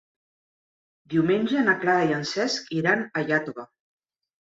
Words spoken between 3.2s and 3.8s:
Iàtova.